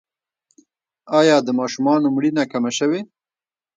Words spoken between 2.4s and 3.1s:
کمه شوې؟